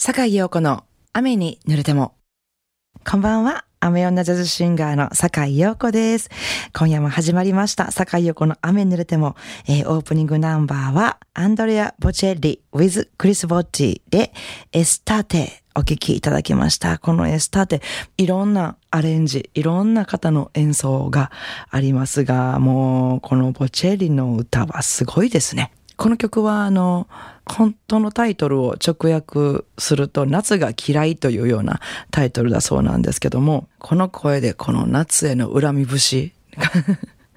[0.00, 2.14] 坂井陽子の雨に濡れても。
[3.04, 3.64] こんばんは。
[3.80, 6.30] 雨女ジャズシンガーの坂井陽子です。
[6.72, 7.90] 今夜も始まりました。
[7.90, 9.34] 坂井陽子の雨に濡れても、
[9.66, 14.32] えー、オープニングナンバーは、アンドレア・ボチェリ with クリス・ボッティで、
[14.70, 16.98] エスタテお聴きいただきました。
[16.98, 17.82] このエスタテ、
[18.18, 21.32] いろんなアレンジ、いろんな方の演奏が
[21.70, 25.72] ありますが、もう、このボチェリの歌はすごいですね。
[25.98, 27.08] この曲は、あの、
[27.44, 31.80] 本当のタイトルを直訳すると、夏が嫌いというような
[32.12, 36.32] タイトルだそうなんですけども、この声でこの夏への恨み節。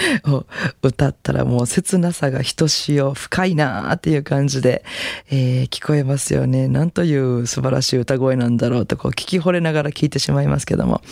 [0.26, 0.46] を
[0.82, 4.84] 歌ったらもう切なさがひとしお深いなっていう感じで、
[5.30, 6.68] えー、聞こえますよね。
[6.68, 11.02] なんという素晴らしい歌声なんだろうとこう聞き惚れながら聞いてしまいますけども、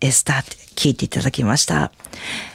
[0.00, 1.92] エスターって聞いていただきました。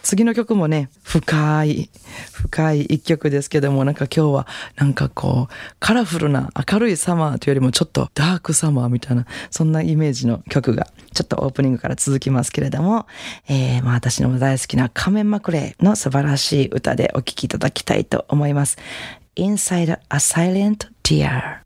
[0.02, 1.90] 次の曲もね、深い、
[2.32, 4.48] 深い一曲ですけども、なんか今日は
[4.78, 13.05] なんかこう、カラフルな明るいサマーというよりもちょっとダークサマーみたいな、そんなイメージの曲がちょっとオープニングから続きますけれども、
[13.48, 18.77] えー、まあ私の大好きな仮面まくれの素晴らしい歌でお聴きいただきたいと思います。
[19.35, 21.66] Inside a Silent Tear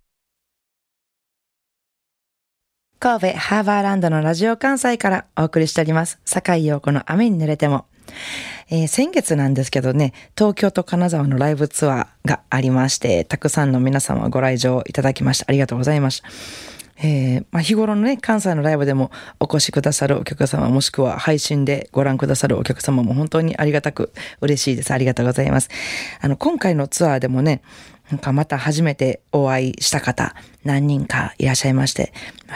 [3.00, 6.20] 神戸ハーバーランドのラジオ関西からお送りしております。
[6.26, 7.86] 坂井陽子の雨に濡れても。
[8.70, 15.46] えー、先月なんですけどね、東京と金沢のライブツアーがありまして、たくさんの皆様ご来場いただきました。
[15.48, 16.30] ありがとうございました。
[17.02, 24.12] えー、まあ、日頃のね、関西のライブでもお越しくださるお客様、もしくは配信でご覧くださるお客様も本当にありがたく
[24.42, 24.92] 嬉しいです。
[24.92, 25.70] ありがとうございます。
[26.20, 27.62] あの、今回のツアーでもね、
[28.12, 32.12] なんかまた初めてお会いした方、何人かいらっしゃいまして、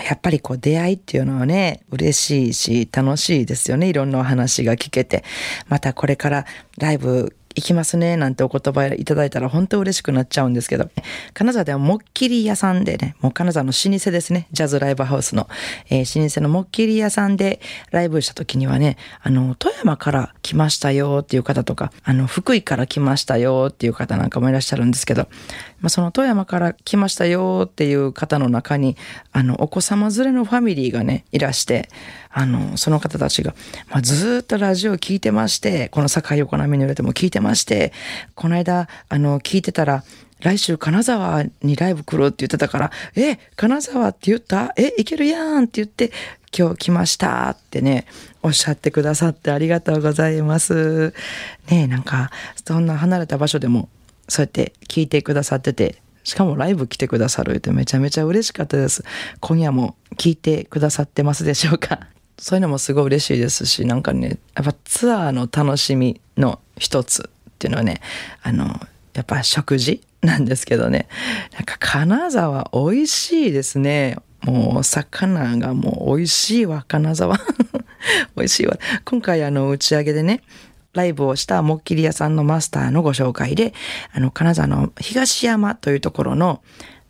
[0.07, 3.87] やっぱりこう出会いっていうのはね、嬉しいし楽しいですよね。
[3.87, 5.23] いろんなお話が聞けて。
[5.69, 6.45] またこれから
[6.79, 10.89] ライブ行きますね、なんてお言葉いただいたら本当嬉しくなっちゃうんですけど、
[11.33, 15.47] 金沢ではもっきり屋さんでね、もう金沢の老舗ですね、ジャズライブハウスの、
[15.89, 17.59] えー、老舗のもっきり屋さんで
[17.91, 25.27] ライブした時にはね、あの、富山から来ましたよっていう方とか、あの、福井から来ましたよっていう方なんかもいらっしゃるんですけど、
[25.81, 28.95] まあ、その富山から来ましたよっていう方の中に、
[29.31, 31.89] あの、お子様連れのファミリーがね、いらして、
[32.35, 33.53] あの、その方たちが、
[33.89, 37.93] まあ、ずっとラジオ聞いてまして、この坂井横波に揺れても聞いてまして、
[38.33, 40.03] この間、あの、聞いてたら、
[40.39, 44.73] 来週金沢にライブ来るって言ってたから、え、金沢って言った？
[44.75, 46.11] え、行けるやんって言って、
[46.57, 48.05] 今日来ましたってね、
[48.41, 51.13] おっしゃってくださってありがとうございます。
[51.69, 52.29] ねなんか、
[52.65, 53.89] そんな離れた場所でも、
[54.27, 59.03] そうやって聞いてくださってて、しかもライブ来てくださるってめちゃめちゃ嬉しかったです。
[59.39, 62.07] 今夜も聞いてくださってますでしょうか？
[62.37, 67.29] そういうのもすごい嬉しいですし、なんかね、やっぱツアーの楽しみの一つ
[67.63, 68.01] っていうのはね、
[68.41, 68.65] あの、
[69.13, 71.07] やっぱ食事なんですけどね、
[71.53, 74.17] なんか金沢美味しいですね。
[74.41, 77.39] もう魚がもう美味しいわ、金沢。
[78.35, 78.77] 美味しいわ。
[79.05, 80.41] 今回あの打ち上げでね、
[80.91, 83.73] ライブをしたもっきり屋さんのマスターのご紹介で、
[84.11, 86.61] あの、金沢の東山というところの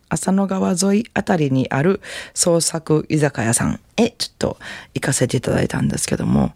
[0.10, 2.00] 浅野川沿いあたりにある
[2.36, 4.58] 創作居酒屋さんへちょっと
[4.94, 6.54] 行かせていただいたんですけども、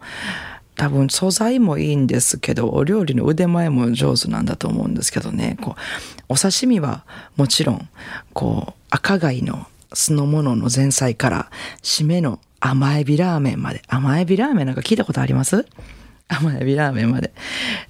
[0.78, 5.82] 多分素材もいいんですけど、お料理の腕前も上手なんだと思うんですけどね、こう、
[6.30, 7.04] お刺身は
[7.36, 7.90] もちろん、
[8.34, 11.52] こう、赤貝の酢の物の前菜から、
[11.82, 13.82] 締めの甘エビラーメンまで。
[13.88, 15.66] 甘エビラーメンなんか聞いたことあります？
[16.28, 17.34] 甘エビラーメンまで。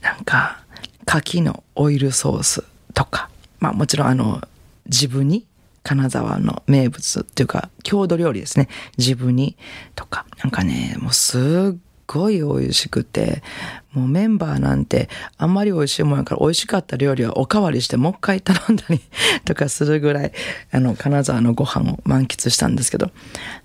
[0.01, 0.63] なんか、
[1.07, 4.41] 牡蠣のオイルソースとか、まあもちろんあの、
[4.85, 5.45] 自分に
[5.83, 8.67] 金沢の名物っていうか、郷土料理ですね。
[8.97, 9.57] 自分に
[9.95, 10.25] とか。
[10.43, 13.43] なんかね、もうすっごい美味しくて、
[13.91, 19.01] もうメンバーなんてあんまり美味しいもんやから美味しかった料理はおかわりしてもう一回頼んだり
[19.45, 20.31] とかするぐらい、
[20.71, 23.11] あの、金沢のご飯を満喫したんですけど、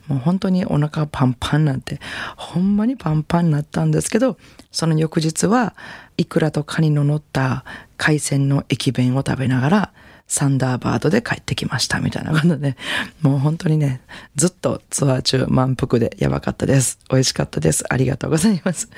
[0.08, 2.00] もう本当にお腹パンパンなんて、
[2.36, 4.36] ほんまにパンパンになったんですけど、
[4.72, 5.74] その翌日は、
[6.16, 7.64] イクラとカニの乗った
[7.96, 9.92] 海鮮の駅弁を食べながら、
[10.34, 12.74] サンダーバードで帰ってきましたみたいなことで、
[13.20, 14.00] もう本当にね、
[14.34, 16.98] ずっとツアー中満腹でやばかったです。
[17.10, 17.84] 美味しかったです。
[17.92, 18.88] ありがとうございます。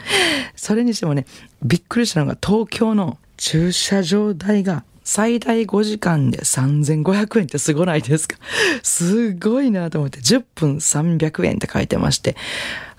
[0.54, 1.26] それにしてもね、
[1.64, 8.36] びっくりしたのが東京の駐車場代が最大5時間で3500円ってすごないですか？
[8.84, 12.36] すごいなと思って、10分300円って書いてまして、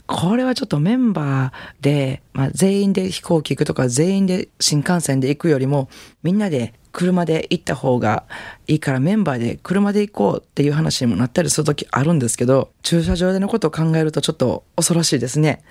[0.07, 5.89] これはちょっとメンバーで、まあ、全員で飛行機行くとか全員で新幹線で行くよりも
[6.21, 8.23] みんなで車で行った方が
[8.67, 15.61] いいからメンバーで車で行こうっていう話にもなったりする時あるんですけど、駐車場でのことを考えるとちょっと恐ろしいですね。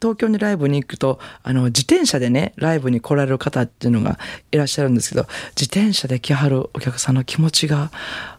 [0.00, 4.18] 東京にライブに行くと、あの、自転車でね、ライブに来られる方っていうのが
[4.52, 5.26] いらっしゃるんですけど、
[5.56, 7.90] 自転車で来はるお客さんの気持ちが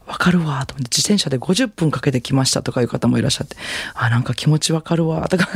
[0.10, 3.56] わかるわと思って、自転車で50分かけて来ましたとかいう方もいらっしゃって、
[3.94, 5.48] あ、なんか気持ちわかるわとか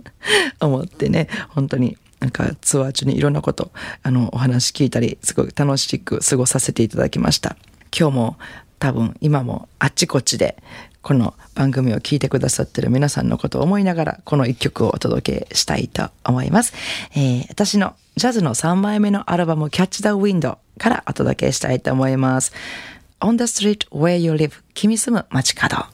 [0.60, 3.72] 思ってね、本当になんかツアー中にいろんなこと、
[4.02, 7.56] あの、お話聞いたり、すごい楽しく過ごさせていただきました。
[7.98, 8.36] 今日も
[8.78, 10.62] 多分今もあっちこっちで
[11.00, 16.74] この番組を聞いてくださってる皆さんのことを思いながらこの一曲をお届けしたいと思います。
[17.14, 22.52] えー、私のジャズの3枚目のアルバム Catch the Wind からお届けしたいと思います。
[23.24, 25.86] On the street where you live 君住む街角。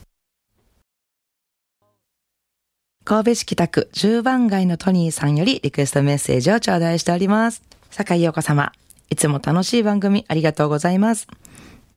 [3.05, 7.63] 神戸市北区10番街のトニーさんよりリクエストメッセージを頂戴しております。
[7.93, 8.73] 坂井陽子様、
[9.11, 11.29] いつも楽しい番組ありがとうございます。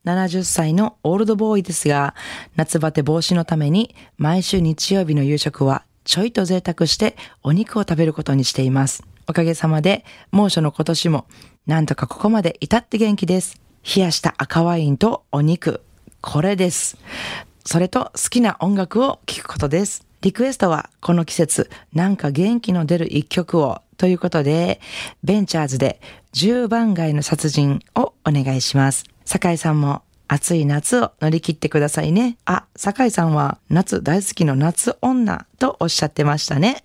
[0.05, 2.13] 70歳のオールドボーイですが、
[2.55, 9.03] 夏バテ防止のために毎週日曜日の夕食はちょいと贅沢してお肉を食べることにしています。
[9.27, 11.25] おかげさまで猛暑の今年も
[11.65, 13.62] なんとかここまで至って元気です。
[13.83, 15.81] 冷やした赤ワインとお肉。
[16.21, 16.97] これです。
[17.65, 20.05] それと好きな音楽を聴くことです。
[20.21, 24.79] リクエストはこの季節なんか元気の出る一曲をということで、
[25.23, 25.99] ベンチャーズで
[26.33, 29.03] 10番街の殺人をお願いします。
[29.25, 32.37] 酒井さんも暑い夏を乗り切ってくださいね。
[32.45, 36.81] あ、酒井さんは夏大好きの夏女とおっしゃってましたね。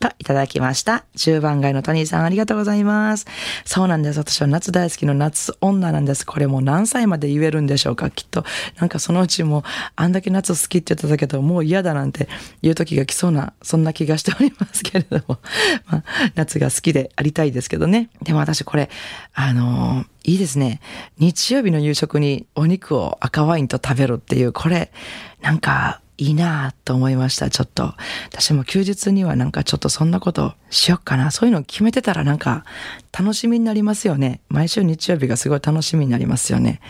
[0.00, 1.04] といただきました。
[1.16, 3.26] 10番街のトニーさんありがとうございます。
[3.66, 4.18] そうなんです。
[4.18, 6.24] 私は夏大好きの夏女なんです。
[6.24, 8.44] これもう何歳まで言えるんでしょうかきっと、
[8.78, 9.62] なんかそのうちも
[9.96, 12.28] あんだけ夏好きって言ってたけど、もう嫌だなんて
[12.62, 15.38] 言う時が来そうな、そんな気がしておりますけれども。
[15.86, 16.04] まあ、
[16.34, 18.08] 夏が好きでありたいですけどね。
[18.22, 18.88] でも私これ、
[19.34, 20.80] あのー、いいですね。
[21.18, 24.90] 日曜日の夕食にお肉を赤ワインと食べるっていう、これ、
[25.42, 27.94] なんか、いいなぁと思いました、ちょっと。
[28.28, 31.30] 私も休日にはなんかちょっとそんなことしよっかな。
[31.30, 32.64] そういうの決めてたらなんか
[33.18, 34.42] 楽しみになりますよね。
[34.50, 36.80] 毎週日曜日がすごい楽しみになりますよね。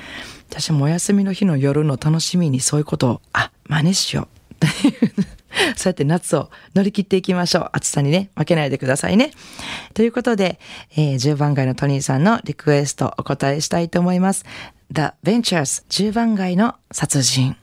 [0.50, 4.26] 私もお休みの日の夜の楽しみにそういうことを、あ、真似しよ
[4.60, 4.66] う。
[5.76, 7.70] そうやって夏を乗り切っていきましょう。
[7.72, 9.30] 暑さにね、負けないでくださいね。
[9.94, 10.58] ということで、
[10.96, 14.44] えー、10番街のトニーさんのリクエストお答えしたいと思います。
[14.90, 17.59] The Ventures 10番街の殺人。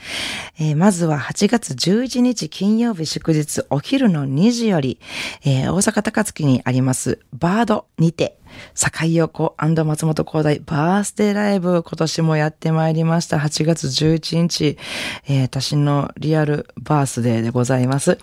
[0.60, 5.00] えー、まずは8月11日金曜日祝日お昼の2時より、
[5.44, 8.38] えー、大阪高槻にありますバードにて、
[8.74, 13.38] 坂井陽子松本光大バースデーライブ今年もやってまいりました。
[13.38, 14.78] 8月11日、
[15.26, 18.18] えー、私のリアルバースデーでございます。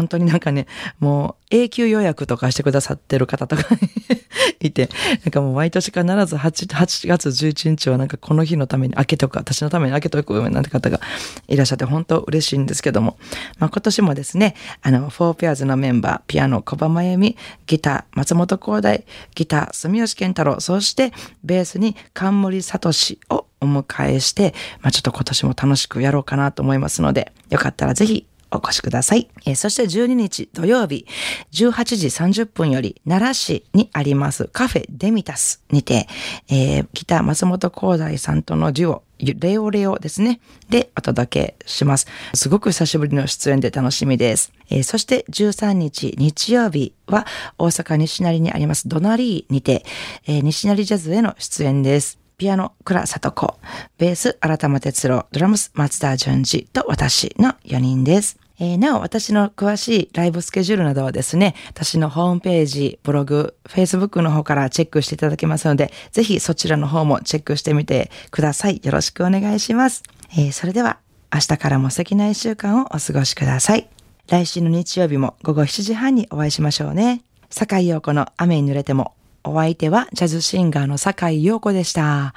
[0.00, 0.66] 本当になんかね、
[0.98, 3.64] もう永久予約とかしてくださってる方とか
[4.60, 4.88] いて、
[5.24, 11.00] なんかもう毎年必ず 8, 8月11日はなんかこの日のために開けておく、私のために開けておくなんて方が
[11.48, 13.18] いらっしゃって本当嬉しいんですけども、
[13.58, 19.04] まあ今年もですね、あの、フォーペアーズのメンバー、ピアノ小葉真由美、ギター松本光大、
[19.34, 21.12] ギター住吉健太郎、そして
[21.44, 22.88] ベースに冠聡
[23.28, 29.30] をお迎えして、まあちょっと今年も楽しくやろうかなと思いますので、よかったらぜひお越しください。
[29.46, 31.06] えー、そして12日土曜日、
[31.52, 36.06] 18時30分より奈良市にありますカフェデミタスにて、
[36.48, 40.40] えー、北松本光大さんとのデュオ、レオレオですね。
[40.68, 42.06] で、お届けします。
[42.34, 44.52] すごく久しぶりの出演で楽しみです。
[44.70, 47.26] えー、そして13日日曜日は
[47.58, 49.84] 大阪西成にありますドナリーにて、
[50.26, 52.20] えー、西成ジャズへの出演です。
[52.40, 53.60] ピアノ、倉里子、
[53.98, 58.39] ベース、新玉哲郎、ドラムス、松田淳二と私の4人です。
[58.62, 68.82] えー、なお、私の詳しいライブスケジュールなどはですね、私のホームページ、ブログ、Facebook の方からチェックしていただけますので、ぜひそちらの方もチェックしてみてください。
[68.84, 70.02] よろしくお願いします。
[70.32, 70.98] えー、それでは、
[71.32, 73.88] 明日からも素敵な一週間をお過ごしください。
[74.28, 77.22] 来週の日曜日も午後7時半にお会いしましょうね。
[77.48, 82.34] 坂井陽子の雨に濡れても、お相手はジャズシンガーの坂井陽子でした。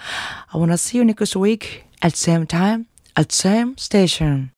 [0.48, 4.48] I wanna see you next week at same time at same station.